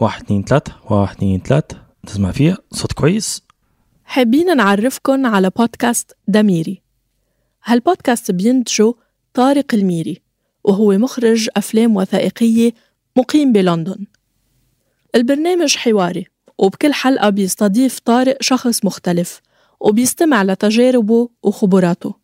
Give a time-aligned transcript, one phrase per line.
[0.00, 1.76] واحد اتنين تلاتة واحد اتنين تلاتة.
[2.06, 3.42] تسمع فيها صوت كويس.
[4.04, 6.82] حابين نعرفكن على بودكاست دميري.
[7.64, 8.94] هالبودكاست بينتجه
[9.34, 10.22] طارق الميري
[10.64, 12.72] وهو مخرج أفلام وثائقية
[13.16, 14.06] مقيم بلندن.
[15.14, 16.26] البرنامج حواري
[16.58, 19.40] وبكل حلقة بيستضيف طارق شخص مختلف
[19.80, 22.14] وبيستمع لتجاربه وخبراته.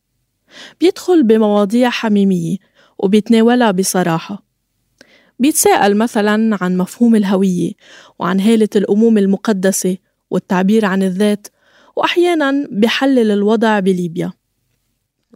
[0.81, 2.57] بيدخل بمواضيع حميمية
[2.99, 4.48] وبيتناولها بصراحة.
[5.39, 7.73] بيتساءل مثلا عن مفهوم الهوية
[8.19, 9.97] وعن هالة الأمومة المقدسة
[10.31, 11.49] والتعبير عن الذات
[11.97, 14.33] وأحيانا بحلل الوضع بليبيا.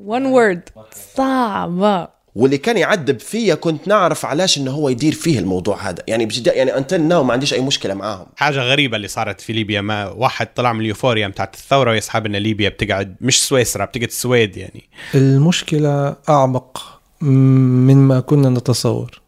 [0.00, 0.84] One word.
[1.16, 6.02] صعبة واللي كان يعذب فيا كنت نعرف علاش إنه هو يدير فيه الموضوع هذا.
[6.08, 8.26] يعني بجد يعني انتل ناو ما عنديش أي مشكلة معاهم.
[8.36, 9.80] حاجة غريبة اللي صارت في ليبيا.
[9.80, 14.56] ما واحد طلع من اليوفوريا بتاعت الثورة ويسحب ان ليبيا بتقعد مش سويسرا بتقعد السويد
[14.56, 14.88] يعني.
[15.14, 19.21] المشكلة أعمق مما كنا نتصور.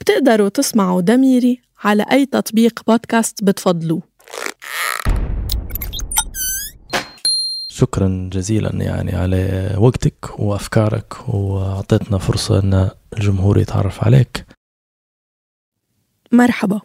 [0.00, 4.02] بتقدروا تسمعوا دميري على أي تطبيق بودكاست بتفضلوه.
[7.68, 14.46] شكرا جزيلا يعني على وقتك وأفكارك وأعطيتنا فرصة أن الجمهور يتعرف عليك.
[16.32, 16.80] مرحبا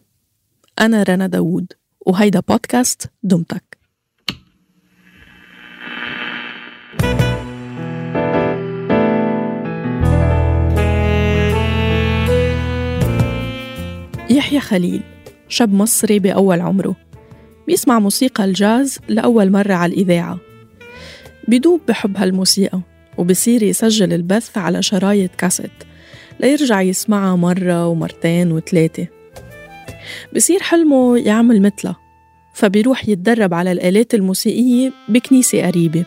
[0.79, 1.73] أنا رنا داوود
[2.05, 3.72] وهيدا بودكاست دمتك.
[14.63, 15.01] خليل
[15.47, 16.95] شاب مصري بأول عمره.
[17.67, 20.39] بيسمع موسيقى الجاز لأول مرة على الإذاعة.
[21.47, 22.79] بيدوب بحب هالموسيقى
[23.17, 25.71] وبصير يسجل البث على شرايط كاسيت
[26.39, 29.07] ليرجع يسمعها مرة ومرتين وثلاثة.
[30.35, 31.95] بصير حلمه يعمل مثلها
[32.53, 36.05] فبيروح يتدرب على الآلات الموسيقية بكنيسة قريبة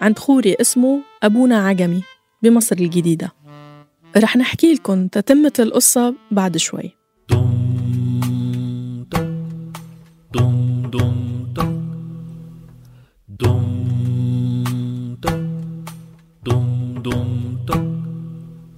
[0.00, 2.02] عند خوري اسمه أبونا عجمي
[2.42, 3.32] بمصر الجديدة.
[4.16, 7.03] رح نحكي لكم تتمة القصة بعد شوي.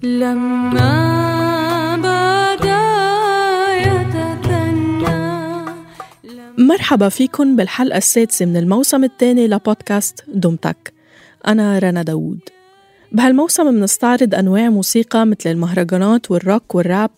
[0.02, 0.86] لما
[1.96, 2.80] بدا
[3.86, 5.16] يتثنى
[6.58, 10.92] مرحبا فيكم بالحلقة السادسة من الموسم الثاني لبودكاست دمتك.
[11.46, 12.40] أنا رنا داوود.
[13.12, 17.10] بهالموسم منستعرض أنواع موسيقى مثل المهرجانات والروك والراب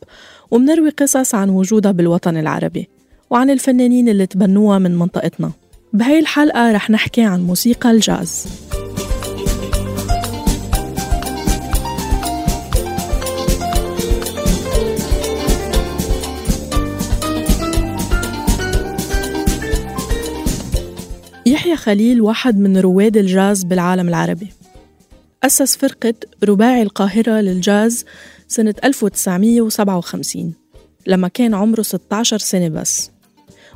[0.50, 2.97] ومنروي قصص عن وجودها بالوطن العربي.
[3.31, 5.53] وعن الفنانين اللي تبنوها من منطقتنا.
[5.93, 8.47] بهاي الحلقة رح نحكي عن موسيقى الجاز.
[21.47, 24.49] يحيى خليل واحد من رواد الجاز بالعالم العربي.
[25.43, 28.05] أسس فرقة رباعي القاهرة للجاز
[28.49, 30.55] سنة 1957
[31.06, 33.11] لما كان عمره 16 سنة بس.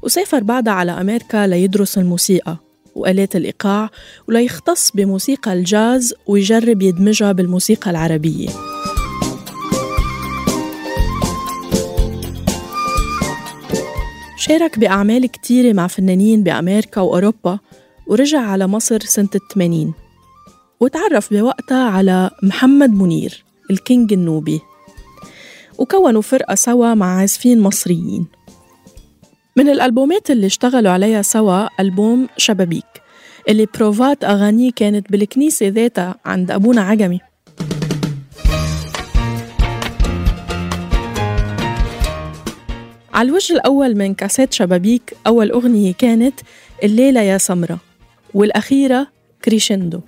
[0.02, 2.56] وسافر بعدها على أمريكا ليدرس الموسيقى
[2.94, 3.90] وآلات الإيقاع
[4.28, 8.48] وليختص بموسيقى الجاز ويجرب يدمجها بالموسيقى العربية.
[14.36, 17.58] شارك بأعمال كتيرة مع فنانين بأمريكا وأوروبا
[18.06, 19.92] ورجع على مصر سنة الثمانين
[20.80, 24.60] وتعرف بوقتها على محمد منير الكينج النوبي.
[25.78, 28.26] وكونوا فرقة سوا مع عازفين مصريين.
[29.56, 32.84] من الألبومات اللي اشتغلوا عليها سوا ألبوم شبابيك
[33.48, 37.20] اللي بروفات أغانيه كانت بالكنيسة ذاتها عند أبونا عجمي.
[43.14, 46.40] على الوجه الأول من كاسيت شبابيك أول أغنية كانت
[46.82, 47.78] الليلة يا سمرة
[48.34, 49.06] والأخيرة
[49.44, 50.00] كريشندو.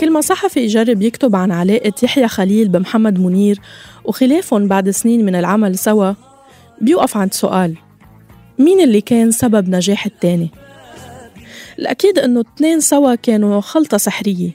[0.00, 3.60] كل ما صحفي يجرب يكتب عن علاقة يحيى خليل بمحمد منير
[4.04, 6.12] وخلافهم بعد سنين من العمل سوا
[6.80, 7.74] بيوقف عند سؤال
[8.58, 10.50] مين اللي كان سبب نجاح التاني؟
[11.78, 14.50] الأكيد إنه التنين سوا كانوا خلطة سحرية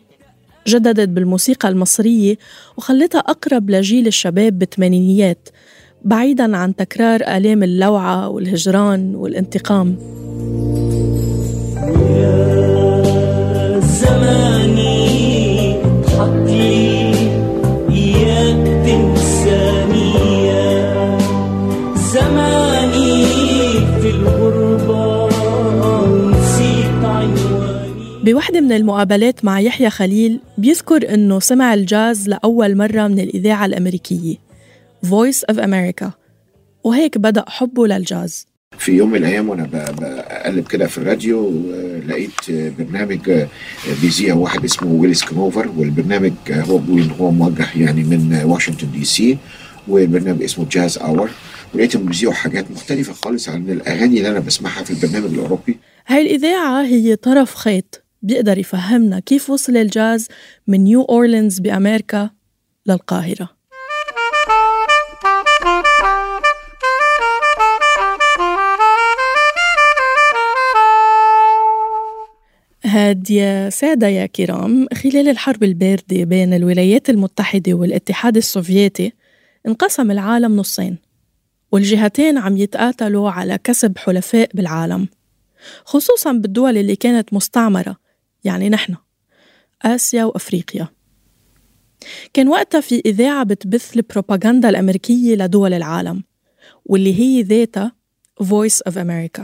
[0.68, 2.38] جددت بالموسيقى المصرية
[2.78, 5.50] وخلتها أقرب لجيل الشباب بالثمانينيات
[6.04, 9.98] بعيداً عن تكرار آلام اللوعة والهجران والانتقام
[13.82, 14.63] زماني
[28.24, 34.36] بوحدة من المقابلات مع يحيى خليل بيذكر إنه سمع الجاز لأول مرة من الإذاعة الأمريكية
[35.06, 36.06] Voice of America
[36.84, 38.53] وهيك بدأ حبه للجاز.
[38.78, 41.64] في يوم من الأيام وأنا بقلب كده في الراديو
[42.08, 43.46] لقيت برنامج
[44.02, 49.06] بيذيع واحد اسمه ويليس كونوفر والبرنامج هو بيقول إن هو موجه يعني من واشنطن دي
[49.06, 49.38] سي
[49.88, 51.30] والبرنامج اسمه Jazz Hour.
[51.74, 55.78] ولقيتهم بيذيعوا حاجات مختلفة خالص عن الأغاني اللي أنا بسمعها في البرنامج الأوروبي.
[56.08, 60.28] هاي الإذاعة هي طرف خيط بيقدر يفهمنا كيف وصل الجاز
[60.68, 62.30] من نيو أورلينز بأمريكا
[62.88, 63.50] للقاهرة.
[72.94, 79.14] هاد يا سادة يا كرام خلال الحرب الباردة بين الولايات المتحدة والاتحاد السوفيتي
[79.68, 80.98] انقسم العالم نصين
[81.72, 85.08] والجهتين عم يتقاتلوا على كسب حلفاء بالعالم
[85.86, 87.98] خصوصا بالدول اللي كانت مستعمرة
[88.44, 88.96] يعني نحن
[89.82, 90.88] آسيا وأفريقيا.
[92.34, 96.24] كان وقتها في إذاعة بتبث البروباغندا الأمريكية لدول العالم
[96.86, 97.92] واللي هي ذاتها
[98.44, 99.44] Voice of America.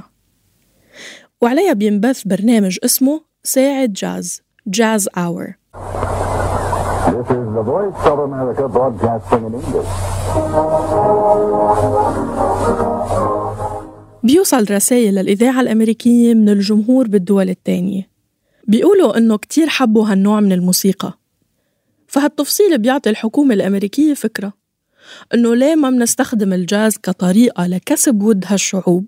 [1.42, 5.58] وعليها بينبث برنامج اسمه ساعة جاز Jazz Hour.
[7.16, 9.88] This is the voice of America broadcasting in English.
[14.24, 18.10] بيوصل رسائل للإذاعة الأمريكية من الجمهور بالدول التانية
[18.68, 21.14] بيقولوا إنه كتير حبوا هالنوع من الموسيقى.
[22.08, 24.54] فهالتفصيل بيعطي الحكومة الأمريكية فكرة
[25.34, 29.06] إنه ليه ما منستخدم الجاز كطريقة لكسب ود هالشعوب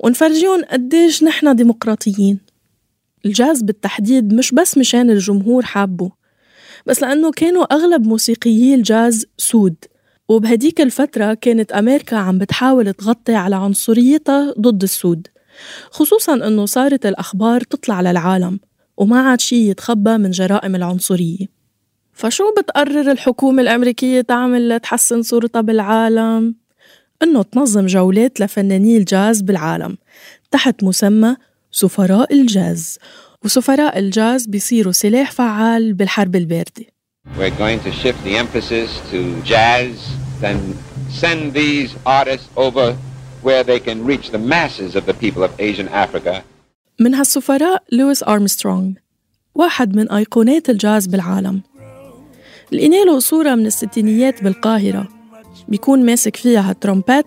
[0.00, 2.49] ونفرجيهم قديش نحن ديمقراطيين.
[3.26, 6.10] الجاز بالتحديد مش بس مشان الجمهور حابه
[6.86, 9.76] بس لأنه كانوا أغلب موسيقيي الجاز سود
[10.28, 15.26] وبهديك الفترة كانت أمريكا عم بتحاول تغطي على عنصريتها ضد السود
[15.90, 18.60] خصوصا أنه صارت الأخبار تطلع للعالم
[18.96, 21.46] وما عاد شي يتخبى من جرائم العنصرية
[22.12, 26.54] فشو بتقرر الحكومة الأمريكية تعمل لتحسن صورتها بالعالم؟
[27.22, 29.98] إنه تنظم جولات لفناني الجاز بالعالم
[30.50, 31.36] تحت مسمى
[31.72, 32.98] سفراء الجاز.
[33.44, 36.86] وسفراء الجاز بيصيروا سلاح فعال بالحرب الباردة.
[37.38, 39.94] We're going to shift the emphasis to jazz,
[40.40, 40.58] then
[41.22, 42.96] send these artists over
[43.42, 46.42] where they can reach the masses of the people of Asia and Africa.
[47.00, 48.92] من هالسفراء لويس أرمسترونغ
[49.54, 51.62] واحد من أيقونات الجاز بالعالم.
[52.72, 55.08] لقينا له صورة من الستينيات بالقاهرة.
[55.68, 57.26] بيكون ماسك فيها هالترومبات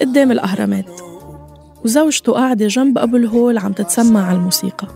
[0.00, 1.09] قدام الأهرامات.
[1.84, 4.86] وزوجته قاعدة جنب أبو الهول عم تتسمع على الموسيقى.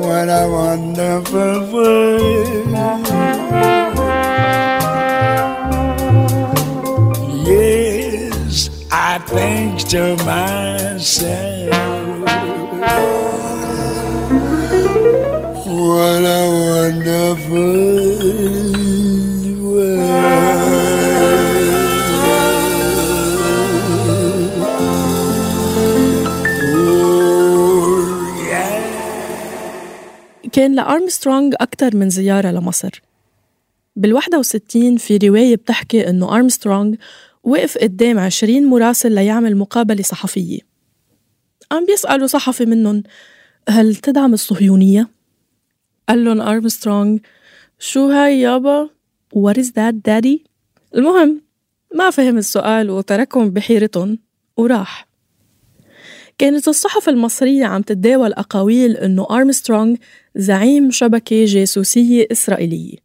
[0.00, 0.44] What a
[16.48, 18.73] wonderful
[30.54, 33.02] كان لأرمسترونغ أكتر من زيارة لمصر
[33.96, 36.94] بالوحدة وستين في رواية بتحكي إنه أرمسترونغ
[37.44, 40.58] وقف قدام عشرين مراسل ليعمل مقابلة صحفية
[41.70, 43.02] قام بيسألوا صحفي منهم
[43.68, 45.08] هل تدعم الصهيونية؟
[46.08, 47.18] قال لهم أرمسترونغ
[47.78, 48.90] شو هاي يابا؟
[49.36, 50.46] What is that daddy؟
[50.94, 51.42] المهم
[51.94, 54.18] ما فهم السؤال وتركهم بحيرتهم
[54.56, 55.06] وراح
[56.38, 59.96] كانت الصحف المصرية عم تتداول أقاويل إنه أرمسترونغ
[60.36, 62.96] زعيم شبكة جاسوسية إسرائيلية.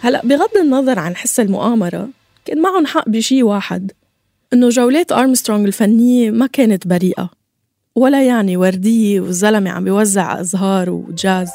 [0.00, 2.08] هلأ بغض النظر عن حس المؤامرة
[2.44, 3.92] كان معهم حق بشي واحد
[4.52, 7.30] إنه جولات أرمسترونغ الفنية ما كانت بريئة
[7.94, 11.48] ولا يعني وردية والزلمة عم بيوزع أزهار وجاز.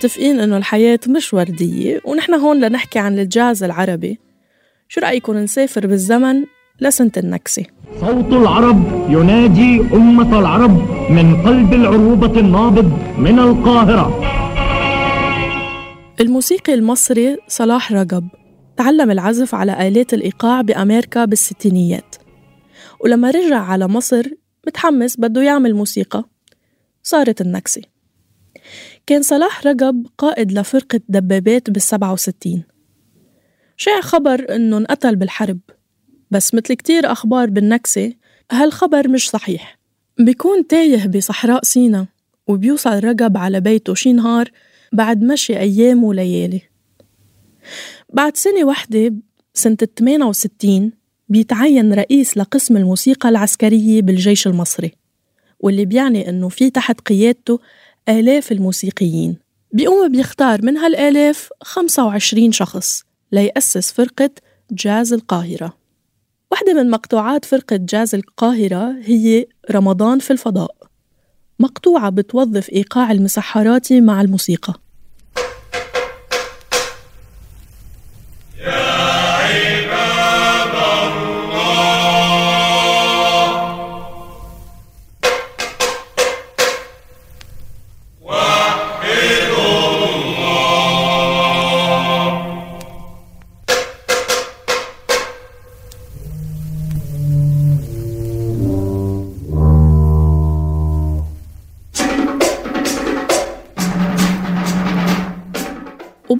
[0.00, 4.18] متفقين إنه الحياة مش وردية ونحن هون لنحكي عن الجاز العربي.
[4.88, 6.44] شو رأيكم نسافر بالزمن
[6.80, 7.64] لسنة النكسة؟
[8.00, 14.20] صوت العرب ينادي أمة العرب من قلب العروبة النابض من القاهرة.
[16.20, 18.28] الموسيقي المصري صلاح رجب
[18.76, 22.16] تعلم العزف على آلات الإيقاع بأمريكا بالستينيات.
[23.04, 24.26] ولما رجع على مصر
[24.66, 26.24] متحمس بده يعمل موسيقى.
[27.02, 27.82] صارت النكسة.
[29.06, 32.64] كان صلاح رجب قائد لفرقة دبابات بالسبعة وستين.
[33.76, 35.58] شاع خبر إنه انقتل بالحرب.
[36.30, 38.12] بس مثل كتير أخبار بالنكسة
[38.52, 39.78] هالخبر مش صحيح.
[40.18, 42.06] بيكون تايه بصحراء سينا
[42.46, 44.50] وبيوصل رقب على بيته شي نهار
[44.92, 46.62] بعد مشي أيام وليالي.
[48.12, 49.14] بعد سنة واحدة
[49.54, 50.92] سنة 68
[51.28, 54.92] بيتعين رئيس لقسم الموسيقى العسكرية بالجيش المصري
[55.60, 57.60] واللي بيعني إنه في تحت قيادته
[58.08, 59.36] آلاف الموسيقيين.
[59.72, 63.02] بيقوم بيختار من هالآلاف 25 شخص
[63.32, 64.30] ليأسس فرقة
[64.70, 65.76] جاز القاهرة.
[66.50, 70.76] واحدة من مقطوعات فرقة جاز القاهرة هي رمضان في الفضاء.
[71.60, 74.74] مقطوعة بتوظف إيقاع المسحراتي مع الموسيقى.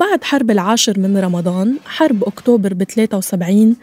[0.00, 3.76] وبعد حرب العاشر من رمضان حرب أكتوبر ب 73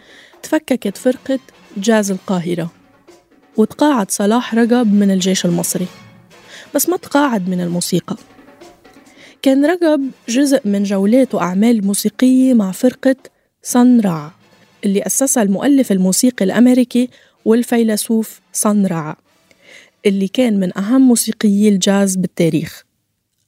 [0.43, 1.39] تفككت فرقة
[1.77, 2.71] جاز القاهرة
[3.57, 5.87] وتقاعد صلاح رقب من الجيش المصري.
[6.75, 8.15] بس ما تقاعد من الموسيقى.
[9.41, 13.15] كان رقب جزء من جولات وأعمال موسيقية مع فرقة
[13.63, 14.31] صن رع
[14.85, 17.09] اللي أسسها المؤلف الموسيقي الأمريكي
[17.45, 19.17] والفيلسوف صن رع
[20.05, 22.86] اللي كان من أهم موسيقيي الجاز بالتاريخ.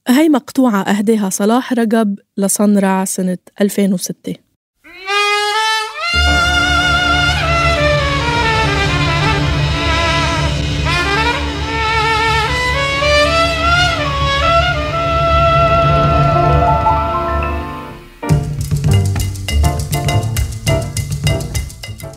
[0.07, 4.35] هاي مقطوعة أهداها صلاح رقب لصنرع سنة 2006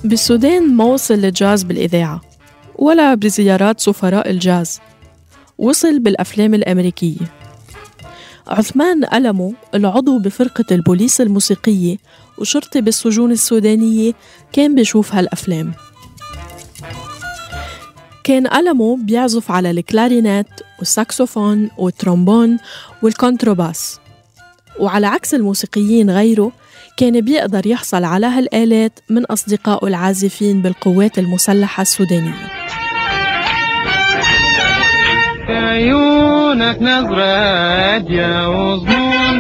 [0.05, 2.21] بالسودان ما وصل الجاز بالإذاعة
[2.79, 4.81] ولا بزيارات سفراء الجاز.
[5.59, 7.42] وصل بالأفلام الأمريكية.
[8.49, 11.97] عثمان ألمو العضو بفرقة البوليس الموسيقية
[12.39, 14.13] وشرطي بالسجون السودانية.
[14.53, 15.73] كان بيشوف هالأفلام.
[18.25, 22.59] كان ألمو بيعزف على الكلارينات والساكسوفون والترومبون
[23.03, 23.99] والكونتروباس
[24.79, 26.53] وعلى عكس الموسيقيين غيره
[26.97, 32.63] كان بيقدر يحصل على هالآلات من أصدقائه العازفين بالقوات المسلحة السودانية.
[36.52, 39.38] عيونك نظرة هادية وظنون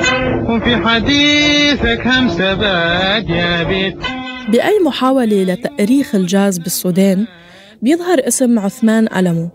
[0.50, 3.98] وفي حديثك همسة بادية بيت.
[4.48, 7.26] بأي محاولة لتأريخ الجاز بالسودان
[7.82, 9.48] بيظهر اسم عثمان ألمو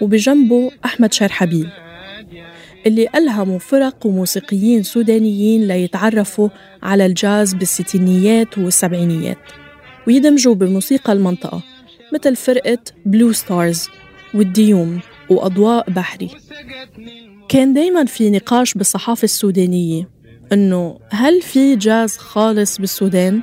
[0.00, 1.68] وبجنبه أحمد شرحبيل
[2.86, 6.48] اللي ألهموا فرق وموسيقيين سودانيين ليتعرفوا
[6.82, 9.38] على الجاز بالستينيات والسبعينيات.
[10.06, 11.62] ويدمجوا بموسيقى المنطقة
[12.14, 13.88] مثل فرقة بلو ستارز
[14.34, 15.00] والديوم.
[15.30, 16.30] وأضواء بحري
[17.48, 20.08] كان دايما في نقاش بالصحافة السودانية
[20.52, 23.42] إنه هل في جاز خالص بالسودان؟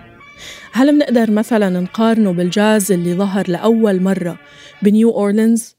[0.72, 4.40] هل بنقدر مثلا نقارنه بالجاز اللي ظهر لأول مرة
[4.82, 5.76] بنيو أورلينز؟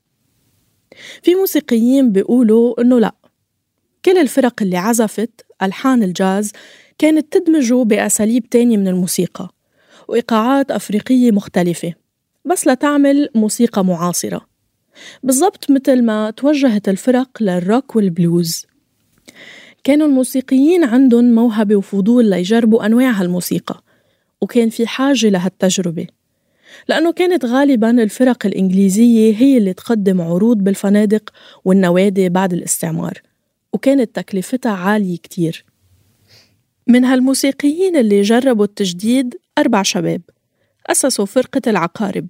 [1.22, 3.14] في موسيقيين بيقولوا إنه لأ
[4.04, 6.52] كل الفرق اللي عزفت ألحان الجاز
[6.98, 9.48] كانت تدمجه بأساليب تانية من الموسيقى
[10.08, 11.94] وإيقاعات أفريقية مختلفة
[12.44, 14.47] بس لتعمل موسيقى معاصرة
[15.22, 18.66] بالضبط مثل ما توجهت الفرق للروك والبلوز.
[19.84, 23.82] كانوا الموسيقيين عندهم موهبة وفضول ليجربوا أنواع هالموسيقى
[24.40, 26.06] وكان في حاجة لهالتجربة.
[26.88, 31.30] لأنه كانت غالبا الفرق الإنجليزية هي اللي تقدم عروض بالفنادق
[31.64, 33.22] والنوادي بعد الاستعمار
[33.72, 35.64] وكانت تكلفتها عالية كتير.
[36.86, 40.22] من هالموسيقيين اللي جربوا التجديد أربع شباب
[40.86, 42.26] أسسوا فرقة العقارب.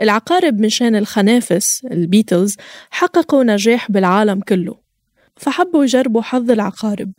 [0.00, 2.56] العقارب مشان الخنافس البيتلز
[2.90, 4.78] حققوا نجاح بالعالم كله.
[5.36, 7.12] فحبوا يجربوا حظ العقارب.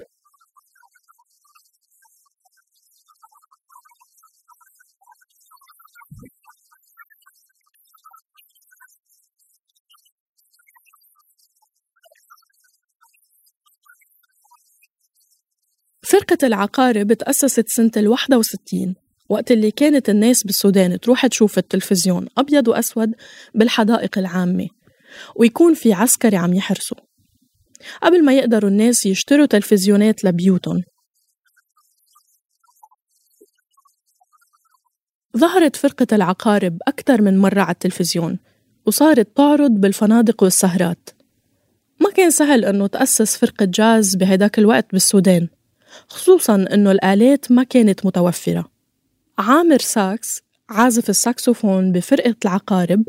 [16.12, 18.96] فرقة العقارب تأسست سنة ال 61
[19.32, 23.12] وقت اللي كانت الناس بالسودان تروح تشوف التلفزيون أبيض وأسود
[23.56, 24.68] بالحدائق العامة
[25.36, 26.98] ويكون في عسكري عم يحرسوا.
[28.04, 30.82] قبل ما يقدروا الناس يشتروا تلفزيونات لبيوتهم.
[35.38, 38.40] ظهرت فرقة العقارب أكثر من مرة على التلفزيون
[38.86, 41.10] وصارت تعرض بالفنادق والسهرات.
[42.00, 45.48] ما كان سهل إنه تأسس فرقة جاز بهداك الوقت بالسودان
[46.08, 48.71] خصوصا إنه الآلات ما كانت متوفرة.
[49.42, 53.04] عامر ساكس عازف الساكسوفون بفرقة العقارب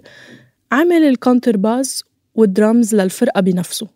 [0.73, 3.89] عمل الكونترباز والدرامز للفرقة بنفسه.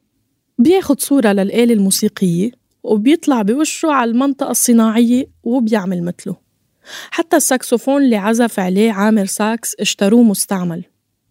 [0.58, 2.50] بياخد صورة للآلة الموسيقية
[2.82, 6.36] وبيطلع بوشه على المنطقة الصناعية وبيعمل مثله.
[7.10, 10.84] حتى الساكسوفون اللي عزف عليه عامر ساكس اشتروه مستعمل.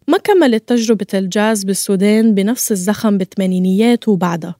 [0.07, 4.55] ما كملت تجربة الجاز بالسودان بنفس الزخم بالثمانينيات وبعدها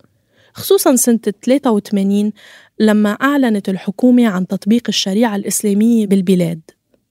[0.54, 2.32] خصوصا سنة 83
[2.80, 6.62] لما أعلنت الحكومة عن تطبيق الشريعة الإسلامية بالبلاد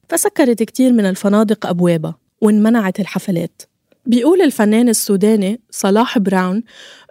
[0.09, 3.63] فسكرت كتير من الفنادق أبوابها وانمنعت الحفلات.
[4.07, 6.63] بيقول الفنان السوداني صلاح براون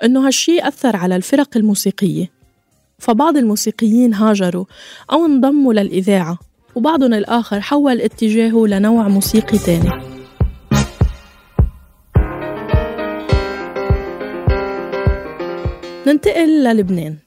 [0.03, 2.31] إنه هالشي أثر على الفرق الموسيقية.
[2.99, 4.65] فبعض الموسيقيين هاجروا
[5.11, 6.39] أو انضموا للإذاعة
[6.75, 9.89] وبعضهم الآخر حول اتجاهه لنوع موسيقي تاني.
[16.07, 17.17] ننتقل للبنان.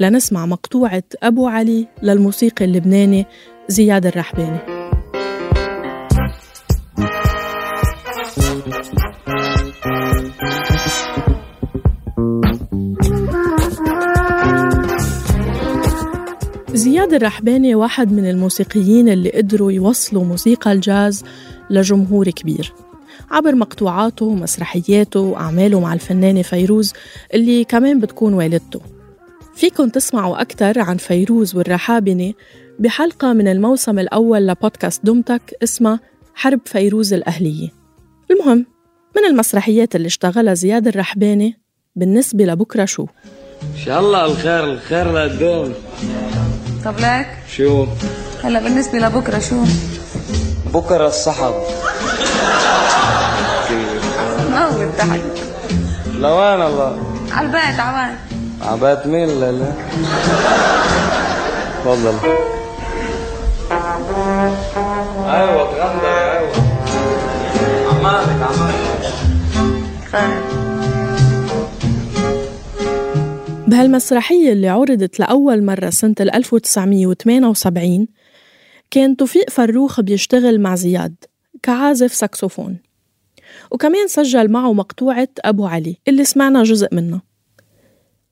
[0.00, 3.26] لنسمع مقطوعة أبو علي للموسيقي اللبناني
[3.68, 4.58] زياد الرحباني.
[16.74, 21.24] زياد الرحباني واحد من الموسيقيين اللي قدروا يوصلوا موسيقى الجاز
[21.70, 22.72] لجمهور كبير.
[23.30, 26.92] عبر مقطوعاته ومسرحياته وأعماله مع الفنانة فيروز
[27.34, 28.95] اللي كمان بتكون والدته.
[29.56, 32.32] فيكن تسمعوا أكثر عن فيروز والرحابنة
[32.78, 36.00] بحلقة من الموسم الأول لبودكاست دمتك اسمها
[36.34, 37.68] حرب فيروز الأهلية.
[38.30, 38.66] المهم
[39.16, 41.58] من المسرحيات اللي اشتغلها زياد الرحباني؟
[41.96, 43.06] بالنسبة لبكرة شو؟
[43.62, 45.72] إن شاء الله الخير الخير لقدام
[46.84, 47.86] طب لك؟ شو؟
[48.44, 49.64] هلا بالنسبة لبكرة شو؟
[50.74, 51.54] بكرة الصحب.
[54.50, 55.22] ما هو الضحك.
[56.14, 58.16] لوين الله؟ على البيت عوان
[58.62, 59.72] عبات مين لا لا؟
[61.84, 62.14] تفضل.
[65.26, 66.52] أيوه تغندر أيوه.
[67.88, 69.14] عمالك عمالك.
[70.12, 70.42] خير
[73.66, 78.08] بهالمسرحية اللي عرضت لأول مرة سنة 1978
[78.90, 81.14] كان توفيق فروخ بيشتغل مع زياد
[81.62, 82.78] كعازف ساكسوفون.
[83.70, 87.22] وكمان سجل معه مقطوعة أبو علي اللي سمعنا جزء منها.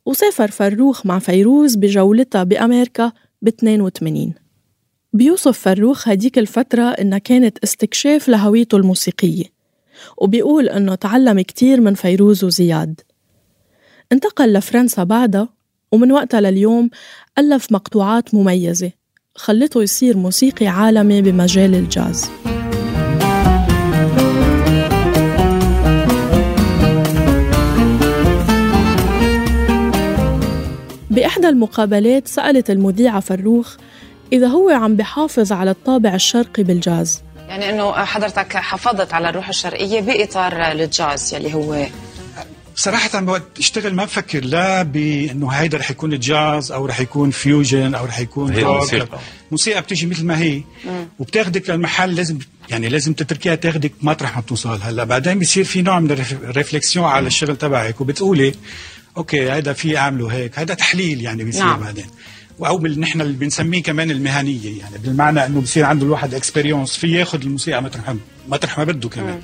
[0.07, 3.13] وسافر فروخ مع فيروز بجولتها بأمريكا
[3.43, 4.35] ب 82
[5.13, 9.45] بيوصف فروخ هديك الفترة إنها كانت استكشاف لهويته الموسيقية
[10.19, 13.01] وبيقول إنه تعلم كتير من فيروز وزياد.
[14.13, 15.49] انتقل لفرنسا بعدها
[15.93, 16.91] ومن وقتها لليوم
[17.39, 18.93] ألف مقطوعات مميزة
[19.35, 22.31] خلته يصير موسيقي عالمي بمجال الجاز.
[31.15, 33.77] بإحدى المقابلات سألت المذيعة فروخ
[34.33, 37.23] إذا هو عم بحافظ على الطابع الشرقي بالجاز.
[37.49, 41.87] يعني إنه حضرتك حافظت على الروح الشرقية بإطار الجاز يلي هو.
[42.77, 47.95] صراحة وقت أشتغل ما بفكر لا بإنه هيدا رح يكون جاز أو رح يكون fusion
[47.95, 48.73] أو رح يكون هي روك.
[48.75, 49.19] الموسيقى.
[49.51, 50.63] موسيقى بتيجي مثل ما هي.
[51.19, 52.39] وبتاخدك للمحل لازم
[52.71, 57.05] يعني لازم تتركيها تاخدك مطرح ما بتوصل هلا بعدين بصير في نوع من ال réflexion
[57.07, 58.55] على الشغل تبعك وبتقولي
[59.17, 60.59] OK هيدا في اعمله هيك.
[60.59, 61.81] هيدا تحليل يعني بيصير نعم.
[61.81, 62.07] بعدين.
[62.61, 67.43] أو نحن اللي بنسميه كمان المهنية يعني بالمعنى إنه بصير عنده الواحد experience في ياخذ
[67.43, 68.15] الموسيقى مطرح
[68.49, 69.41] مطرح ما بده كمان.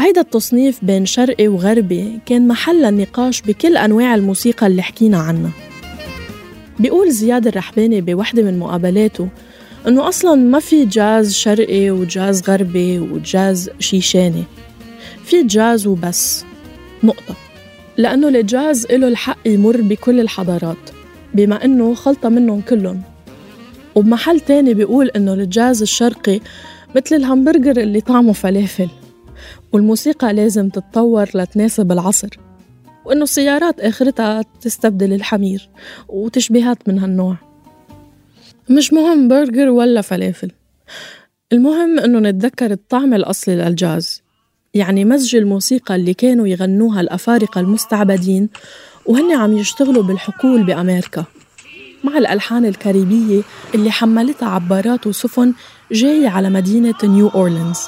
[0.00, 5.50] هيدا التصنيف بين شرقي وغربي كان محل النقاش بكل أنواع الموسيقى اللي حكينا عنها.
[6.78, 9.28] بيقول زياد الرحباني بوحدة من مقابلاته
[9.88, 14.44] إنه أصلاً ما في جاز شرقي وجاز غربي وجاز شيشاني.
[15.24, 16.44] في جاز وبس.
[17.04, 17.49] نقطة.
[18.00, 20.90] لأنه الجاز له الحق يمر بكل الحضارات
[21.34, 23.02] بما إنه خلطة منهم كلهم.
[23.94, 26.40] وبمحل تاني بيقول إنه الجاز الشرقي
[26.96, 28.88] مثل الهمبرجر اللي طعمه فلافل
[29.72, 32.28] والموسيقى لازم تتطور لتناسب العصر
[33.04, 35.68] وإنه السيارات آخرتها تستبدل الحمير
[36.08, 37.36] وتشبيهات من هالنوع.
[38.70, 40.50] مش مهم برجر ولا فلافل
[41.52, 44.22] المهم إنه نتذكر الطعم الأصلي للجاز
[44.74, 48.48] يعني مزج الموسيقى اللي كانوا يغنوها الأفارقة المستعبدين
[49.06, 51.24] وهن عم يشتغلوا بالحقول بأمريكا
[52.04, 53.42] مع الألحان الكاريبية
[53.74, 55.54] اللي حملتها عبارات وسفن
[55.92, 57.78] جاية على مدينة نيو أورلينز.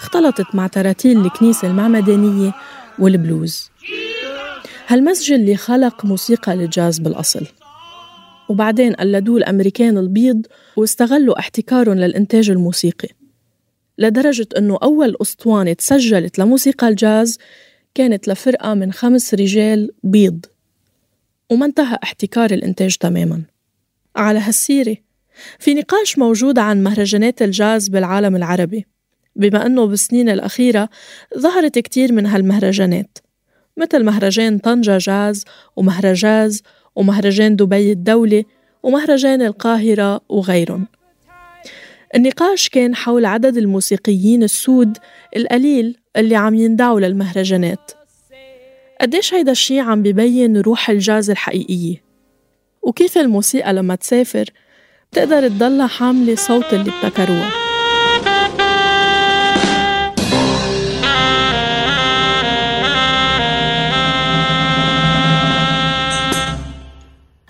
[0.00, 2.54] اختلطت مع تراتيل الكنيسة المعمدانية
[2.98, 3.70] والبلوز.
[4.88, 7.46] هالمزج اللي خلق موسيقى الجاز بالأصل.
[8.48, 10.46] وبعدين قلدوه الأمريكان البيض
[10.76, 13.08] واستغلوا احتكارهم للإنتاج الموسيقي.
[13.98, 17.38] لدرجة أنه أول أسطوانة تسجلت لموسيقى الجاز
[17.94, 20.46] كانت لفرقة من خمس رجال بيض.
[21.50, 23.42] وما انتهى احتكار الإنتاج تماما.
[24.16, 24.96] على هالسيرة
[25.58, 28.86] في نقاش موجود عن مهرجانات الجاز بالعالم العربي
[29.36, 30.88] بما أنه بالسنين الأخيرة
[31.38, 33.18] ظهرت كتير من هالمهرجانات
[33.76, 35.44] مثل مهرجان طنجة جاز
[35.76, 36.62] ومهرجاز
[36.96, 38.46] ومهرجان دبي الدولي
[38.82, 40.86] ومهرجان القاهرة وغيرهم.
[42.14, 44.98] النقاش كان حول عدد الموسيقيين السود
[45.36, 47.90] القليل اللي عم يندعوا للمهرجانات.
[49.00, 52.04] قديش هيدا الشي عم ببين روح الجاز الحقيقية؟
[52.82, 54.44] وكيف الموسيقى لما تسافر
[55.12, 57.50] بتقدر تضلها حاملة صوت اللي ابتكروها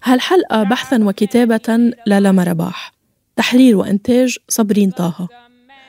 [0.05, 2.93] هالحلقة بحثا وكتابة للما رباح
[3.37, 5.29] تحرير وإنتاج صبرين طه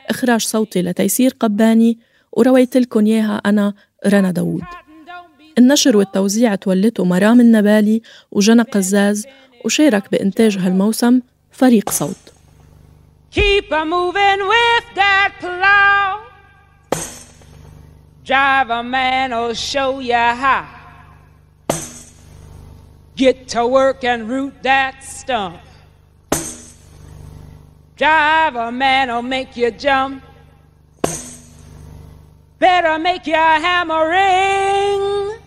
[0.10, 1.98] إخراج صوتي لتيسير قباني
[2.32, 3.74] ورويت لكم إياها أنا
[4.08, 4.64] رنا داوود
[5.58, 9.26] النشر والتوزيع تولته مرام النبالي وجنى قزاز
[9.66, 12.16] وشارك بإنتاج هالموسم فريق صوت
[13.36, 16.22] Keep a moving with that plow.
[18.24, 20.66] Drive a man will show you how.
[23.18, 25.65] Get to work and root that stump.
[27.98, 30.22] Drive a man will make you jump.
[32.60, 35.40] Better make your hammer ring.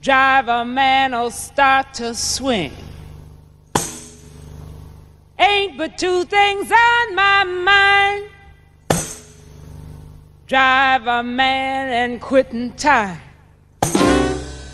[0.00, 2.72] Drive a man will start to swing.
[5.38, 8.24] Ain't but two things on my mind.
[10.48, 13.20] Drive a man and quitting time.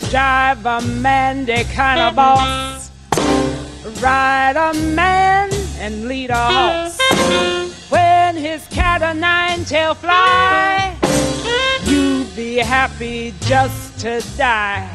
[0.09, 2.91] Drive a man, the kind of boss.
[4.01, 6.99] Ride a man and lead a horse.
[7.91, 10.97] When his cat o' nine tail fly,
[11.85, 14.89] you'd be happy just to die.